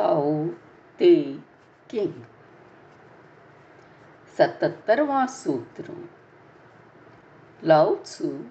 [0.00, 0.46] ताओ
[0.98, 1.38] ते
[1.90, 2.14] किंग
[4.38, 6.08] सतहत्तरवा सूत्र।
[7.64, 8.44] लाउत्सु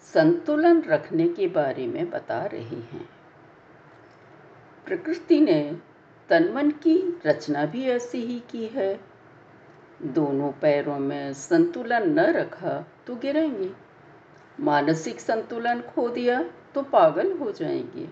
[0.00, 3.08] संतुलन रखने के बारे में बता रहे हैं।
[4.86, 5.80] प्रकृति ने
[6.28, 9.00] तनमन की रचना भी ऐसी ही की है।
[10.02, 13.72] दोनों पैरों में संतुलन न रखा तो गिरेंगे।
[14.60, 16.42] मानसिक संतुलन खो दिया
[16.74, 18.08] तो पागल हो जाएँगे,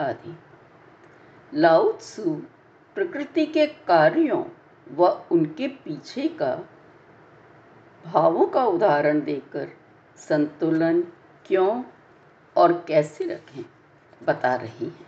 [0.00, 0.38] आदि।
[1.54, 2.42] लाउत्सु
[2.94, 4.44] प्रकृति के कार्यों
[4.92, 6.68] व उनके पीछे का
[8.06, 9.68] भावों का उदाहरण देकर
[10.16, 11.02] संतुलन
[11.46, 11.84] क्यों
[12.56, 13.64] और कैसे रखें,
[14.22, 15.06] बता रही हैं।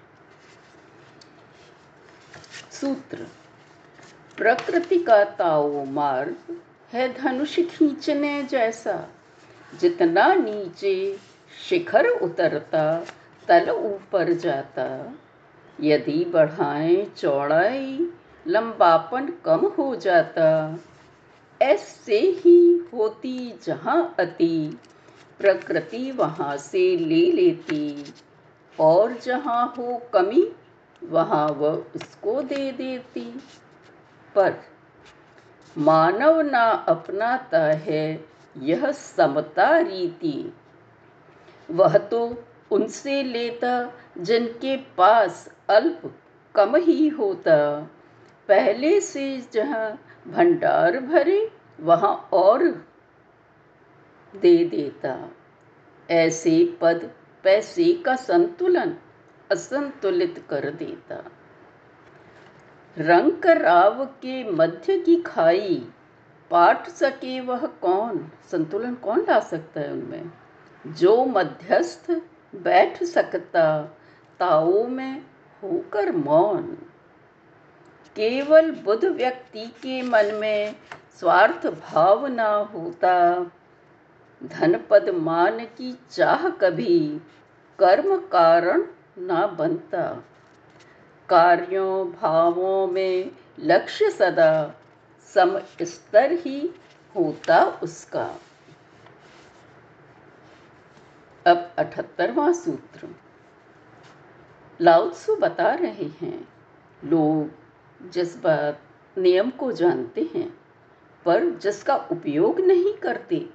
[2.70, 3.27] सूत्र,
[4.36, 6.61] प्रकृति का ताओ मार्ग
[6.92, 9.09] है धनुष खींचने जैसा।
[9.80, 11.19] जितना नीचे
[11.69, 13.05] शिखर उतरता,
[13.48, 14.84] तल ऊपर जाता
[15.80, 18.11] यदि बढ़ाएँ, चौड़ाई,
[18.47, 20.78] लंबापन कम हो जाता।
[21.62, 24.78] ऐसे ही होती जहाँ अति।
[25.38, 28.14] प्रकृति वहाँ से ले लेती।
[28.80, 30.53] और जहाँ हो कमी,
[31.05, 33.41] वहाँ वह उसको दे देती।
[34.34, 34.55] पर
[35.78, 38.25] मानव ना अपनाता है
[38.58, 40.53] यह समता रीति।
[41.70, 46.16] वह तो उनसे लेता, जिनके पास अल्प
[46.55, 47.80] कम ही होता।
[48.48, 52.64] पहले से जहाँ भंडार भरे, वहाँ और
[54.36, 55.30] दे देता।
[56.10, 57.10] ऐसे पद
[57.44, 58.97] पैसे का संतुलन
[59.53, 61.30] असंतुलित कर देता।
[62.98, 65.88] रंग राव के मध्य की खाई
[66.50, 68.30] पाट सके वह कौन?
[68.50, 70.30] संतुलन कौन ला सकता है उनमें?
[70.86, 72.20] जो मध्यस्थ
[72.54, 73.82] बैठ सकता
[74.41, 75.22] ताओ में
[75.62, 76.62] होकर मौन।
[78.16, 80.76] केवल बुद्ध व्यक्ति के मन में
[81.20, 83.42] स्वार्थ भाव ना होता।
[84.44, 87.20] धन पद मान की चाह कभी
[87.78, 88.84] कर्म कारण
[89.19, 90.25] ना बनता।
[91.28, 94.75] कार्यों भावों में लक्ष्य सदा
[95.34, 96.70] सम स्तर ही
[97.16, 98.37] होता उसका।
[101.48, 103.09] अब अठहत्तरवा सूत्र।
[104.81, 106.48] लाउत्सु बता रहे हैं,
[107.04, 108.81] लोग जिस बात
[109.19, 110.60] नियम को जानते हैं,
[111.25, 113.50] पर जिसका उपयोग नहीं करते,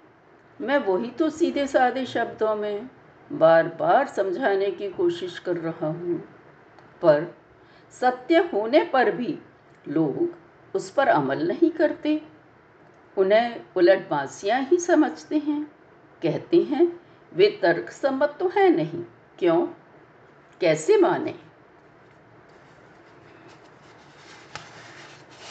[0.62, 2.90] मैं वही तो सीधे साधे शब्दों में
[3.32, 6.20] बार बार समझाने की कोशिश कर रहा हूँ।
[7.02, 7.36] पर
[7.92, 9.40] सत्य होने पर भी
[9.88, 10.36] लोग
[10.76, 12.22] उस पर अमल नहीं करते।
[13.18, 15.72] उन्हें उलट बासियाँ ही समझते हैं,
[16.22, 17.03] कहते हैं
[17.34, 19.04] वे तर्क सम्मत तो है नहीं।
[19.40, 19.68] क्यों?
[20.62, 21.36] कैसे माने?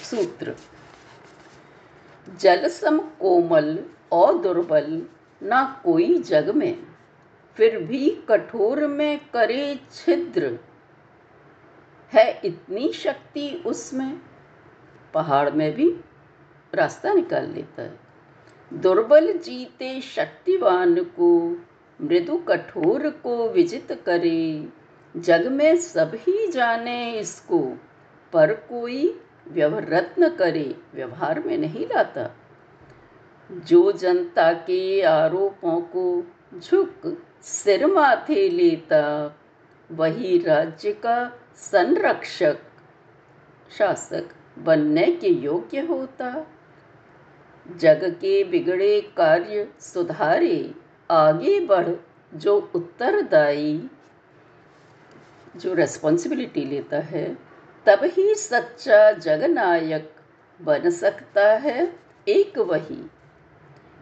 [0.02, 0.56] सूत्र।
[2.40, 5.06] जल सम कोमल और दुर्बल,
[5.42, 6.86] ना कोई जग में।
[7.56, 10.58] फिर भी कठोर में करे छिद्र।
[12.12, 14.20] है इतनी शक्ति उसमें।
[15.14, 16.00] पहाड़ में भी
[16.74, 18.00] रास्ता निकाल लेता है।
[18.72, 21.56] दुर्बल जीते शक्तिवान को
[22.02, 24.68] मृदु कठोर को विजित करे।
[25.16, 27.78] जग में सभी जाने इसको,
[28.32, 32.36] पर कोई व्यवहार न करे, व्यवहार में नहीं लाता।
[33.50, 36.24] जो जनता के आरोपों को
[36.58, 39.36] झुक सिर माथे लेता,
[39.92, 42.58] वही राज्य का संरक्षक,
[43.78, 46.46] शासक बनने के योग्य होता।
[47.76, 50.74] जग के बिगड़े कार्य सुधारे
[51.12, 51.88] आगे बढ़,
[52.34, 53.90] जो उत्तरदायी,
[55.56, 57.38] जो रेस्पॉन्सिबिलिटी लेता है,
[57.86, 60.14] तब ही सच्चा जगनायक
[60.62, 61.96] बन सकता है।
[62.28, 63.10] एक वही,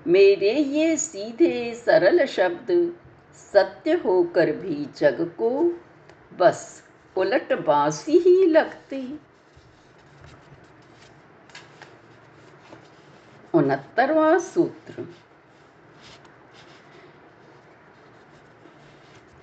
[0.07, 2.95] मेरे ये सीधे सरल शब्द,
[3.35, 5.51] सत्य होकर भी जग को
[6.39, 6.83] बस
[7.17, 9.19] उलट बांसी ही लगते।
[13.55, 15.07] उनहत्तरवा सूत्र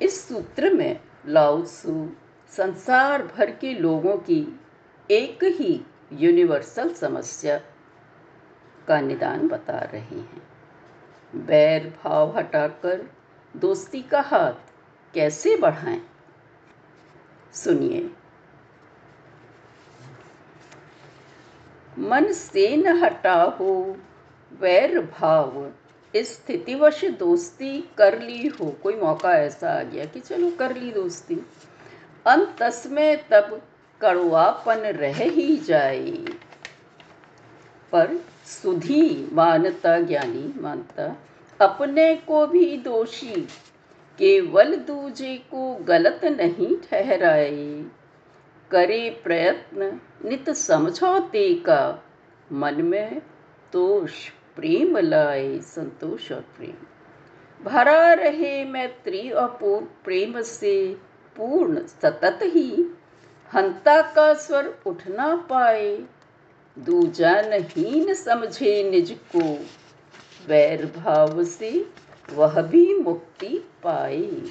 [0.01, 2.09] इस सूत्र में लाउसु
[2.49, 4.59] संसार भर के लोगों की
[5.11, 7.57] एक ही यूनिवर्सल समस्या
[8.87, 10.47] का निदान बता रहे हैं।
[11.35, 13.11] बैर भाव हटाकर
[13.57, 14.53] दोस्ती का हाथ
[15.13, 16.01] कैसे बढ़ाएँ?
[17.53, 18.11] सुनिए।
[21.99, 23.97] मन से न हटा हो
[24.59, 25.71] वैर भाव
[26.23, 31.35] स्थितिवश दोस्ती कर ली हो। कोई मौका ऐसा आ गया कि चलो कर ली दोस्ती।
[32.27, 33.61] अंतस में तब
[34.01, 36.25] कड़वापन रह ही जाए।
[37.91, 41.17] पर सुधी मानता ज्ञानी मानता,
[41.61, 43.47] अपने को भी दोषी,
[44.17, 47.85] केवल दूजे को गलत नहीं ठहराए।
[48.71, 52.03] करे प्रयत्न, नित समझौते का,
[52.51, 53.21] मन में
[53.73, 56.85] तोष प्रेम लाए संतोष और प्रेम।
[57.63, 60.95] भरा रहे मैत्री और पूर्ण प्रेम से
[61.35, 62.95] पूर्ण सतत ही।
[63.53, 66.03] हंता का स्वर उठ ना पाए,
[66.79, 69.65] दूजा नहीं समझे निज को।
[70.47, 71.89] वैर भाव से
[72.33, 74.41] वह भी मुक्ति पाए।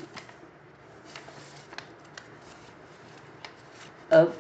[4.13, 4.37] अब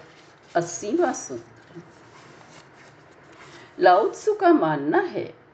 [0.56, 1.82] अस्सीवा सूत्र।
[3.80, 5.45] लाउत्सु का मानना है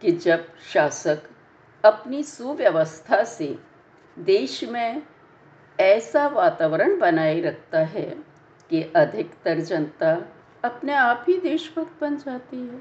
[0.00, 1.18] कि जब शासक
[1.84, 3.58] अपनी सुव्यवस्था से
[4.18, 5.02] देश में
[5.80, 8.10] ऐसा वातावरण बनाए रखता है
[8.70, 10.14] कि अधिकतर जनता
[10.64, 12.80] अपने आप ही देशभक्त बन जाती है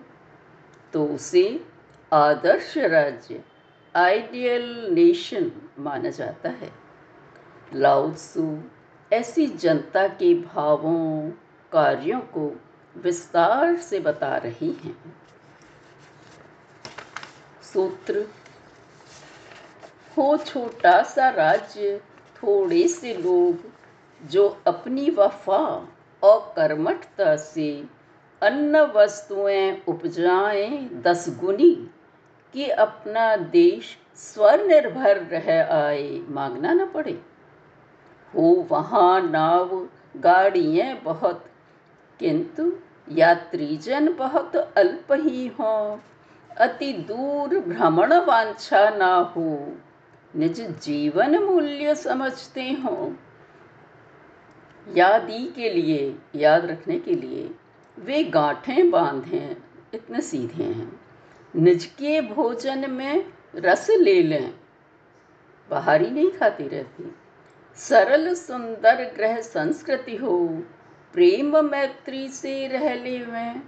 [0.94, 1.66] तो उसे
[2.14, 3.44] आदर्श राज्य,
[3.96, 6.72] आइडियल नेशन माना जाता है।
[7.74, 8.60] लाउत्सु
[9.14, 11.30] ऐसी जनता के भावों,
[11.72, 12.62] कार्यों को
[12.98, 14.96] विस्तार से बता रही हैं।
[17.76, 18.28] सूत्र।
[20.18, 22.02] हो छोटा सा राज्य,
[22.36, 23.58] थोड़े से लोग,
[24.28, 25.88] जो अपनी वफा
[26.24, 27.86] और कर्मठता से
[28.42, 31.90] अन्न वस्तुएँ उपजाएँ दस गुनी,
[32.54, 37.22] कि अपना देश स्वनिर्भर रह आए, मांगना न पड़े।
[38.36, 41.46] हो वहाँ नाव, गाड़ियाँ बहुत,
[42.20, 42.74] किंतु
[43.12, 45.98] यात्रीजन बहुत अल्प ही हों।
[46.58, 49.78] अति दूर भ्रमण वांछा ना हो।
[50.36, 53.16] निज जीवन मूल्य समझते हों।
[54.96, 57.56] यादी के लिए, याद रखने के लिए
[58.00, 59.56] वे गांठें बांधें,
[59.94, 61.00] इतने सीधे हैं।
[61.56, 63.26] निज के भोजन में
[63.56, 64.54] रस ले लें।
[65.70, 67.16] बाहरी नहीं खाती रहती।
[67.76, 70.48] सरल सुंदर ग्रह संस्कृति हो।
[71.14, 73.62] प्रेम मैत्री से रह ले में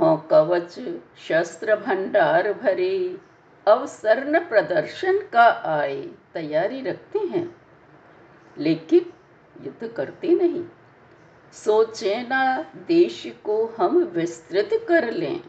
[0.00, 3.18] हो, कवच शस्त्र भंडार भरे
[3.68, 7.56] अवसर न प्रदर्शन का आए तैयारी रखते हैं।
[8.58, 9.12] लेकिन
[9.64, 10.64] युद्ध करते नहीं।
[11.52, 15.40] सोचे ना, देश को हम विस्तृत कर लें।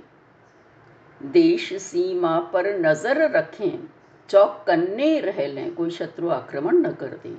[1.24, 3.90] देश सीमा पर नज़र रखें,
[4.30, 7.38] चौकन्ने रह लें, कोई शत्रु आक्रमण न कर दे।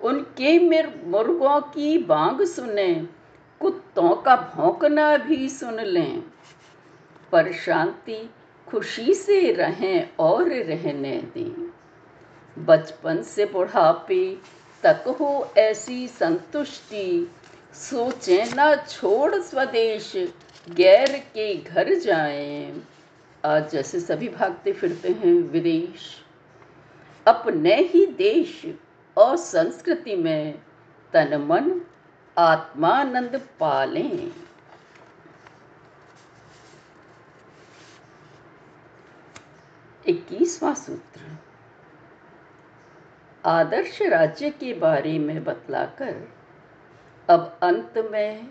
[0.00, 0.58] उनके
[1.06, 3.08] मुर्गों की बांग सुने
[3.60, 6.22] कुत्तों का भौंकना भी सुन लें।
[7.32, 8.30] पर शांति
[8.68, 11.70] खुशी से रहें और रहने दें।
[12.64, 14.38] बचपन से बुढ़ापे
[14.82, 17.30] तक हो ऐसी संतुष्टि।
[17.74, 20.12] सोचें ना छोड़ स्वदेश,
[20.70, 22.82] गैर के घर जाएँ।
[23.44, 26.24] आज जैसे सभी भागते फिरते हैं विदेश।
[27.26, 28.62] अपने ही देश
[29.16, 30.58] और संस्कृति में
[31.12, 31.80] तन मन
[32.38, 34.30] आत्मानंद पालें।
[40.06, 41.20] इक्कीसवां सूत्र,
[43.44, 46.14] आदर्श राज्य के बारे में बतलाकर
[47.28, 48.50] अब अंत में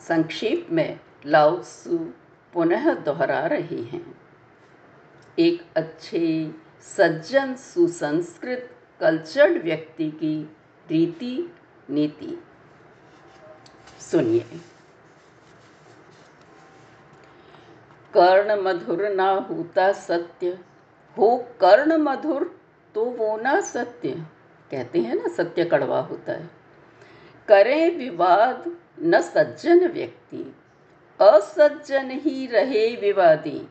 [0.00, 1.98] संक्षेप में लाउसु
[2.58, 4.20] पुनः दोहरा रही हैं।
[5.38, 10.56] एक अच्छे, सज्जन, सुसंस्कृत, कल्चर्ड व्यक्ति की
[10.90, 11.52] रीति,
[11.90, 12.44] नीति।
[14.00, 14.46] सुनिए।
[18.14, 20.58] कर्ण मधुर ना होता सत्य।
[21.18, 22.60] हो कर्ण मधुर
[22.94, 24.26] तो वो ना सत्य।
[24.70, 26.50] कहते हैं ना, सत्य कड़वा होता है।
[27.48, 30.54] करें विवाद न सज्जन व्यक्ति।
[31.20, 33.68] असज्जन ही रहे विवादी।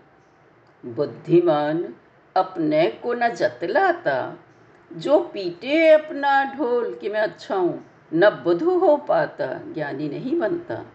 [0.86, 1.96] बुद्धिमान
[2.36, 4.39] अपने को न जतलाता,
[4.94, 10.86] जो पीटे अपना ढोल कि मैं अच्छा हूँ, न बुध हो पाता, ज्ञानी नहीं बनता।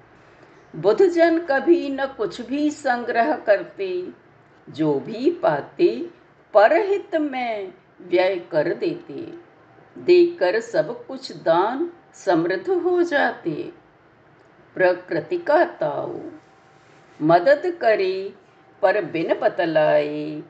[0.76, 4.08] बुद्धजन कभी न कुछ भी संग्रह करते,
[4.70, 6.10] जो भी पाते,
[6.54, 9.32] परहित में व्यय कर देते।
[9.98, 13.72] देकर सब कुछ दान समृद्ध हो जाते।
[14.74, 16.20] प्रकृति का ताऊ।
[17.20, 18.34] मदद करे,
[18.82, 20.42] पर बिन बतलाए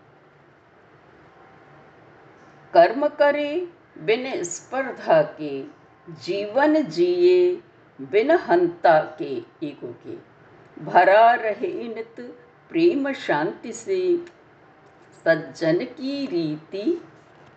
[2.75, 5.65] कर्म करे, बिन स्पर्धा के।
[6.09, 7.63] जीवन जिए,
[8.01, 10.33] बिन हंता के ईगो के।
[10.85, 12.21] भरा रहे नित
[12.71, 14.25] प्रेम शांति से।
[15.25, 17.05] सज्जन की रीति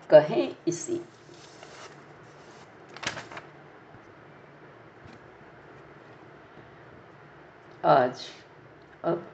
[0.09, 1.01] कहें इसी।
[7.85, 8.27] आज
[9.05, 9.27] अब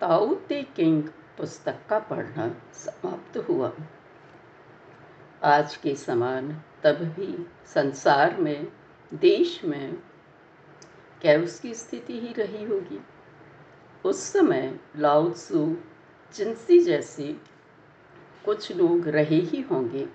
[0.00, 1.02] ताऊ ते किंग
[1.38, 3.72] पुस्तक का पढ़ना समाप्त हुआ।
[5.42, 8.72] आज के समान तब भी संसार में,
[9.14, 9.94] देश में
[11.20, 13.00] क्या उसकी स्थिति ही रही होगी।
[14.04, 15.76] उस समय लाउत्सु
[16.32, 17.36] चिंसी जैसे
[18.44, 20.06] कुछ लोग रहे ही होंगे,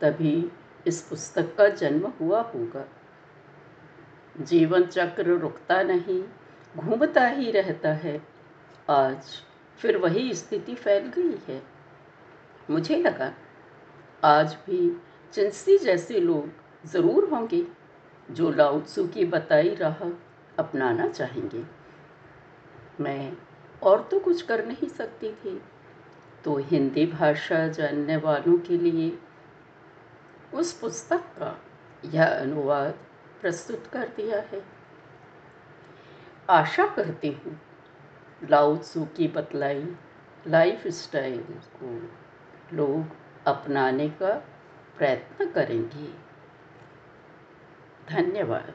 [0.00, 0.52] तभी
[0.86, 2.88] इस पुस्तक का जन्म हुआ होगा।
[4.40, 6.24] जीवन चक्र रुकता नहीं
[6.76, 8.20] घूमता ही रहता है।
[8.90, 9.42] आज
[9.78, 11.62] फिर वही स्थिति फैल गई है।
[12.70, 13.32] मुझे लगा,
[14.24, 14.90] आज भी
[15.34, 16.50] चिंसी जैसे लोग
[16.86, 17.64] ज़रूर होंगे
[18.28, 20.04] जो लाउत्सु की बताई राह
[20.58, 21.64] अपनाना चाहेंगे।
[23.00, 23.32] मैं
[23.82, 25.60] और तो कुछ कर नहीं सकती थी।
[26.44, 29.12] तो हिंदी भाषा जानने वालों के लिए
[30.54, 31.56] उस पुस्तक का
[32.04, 32.98] यह अनुवाद
[33.40, 34.75] प्रस्तुत कर दिया है।
[36.50, 37.60] आशा करती हूँ
[38.50, 39.96] लाउज की बतलाई
[40.46, 41.44] लाइफ स्टाइल
[41.76, 42.10] को।
[42.76, 43.04] लोग
[43.46, 44.34] अपनाने का
[44.98, 46.12] प्रयत्न करेंगे।
[48.08, 48.74] धन्यवाद।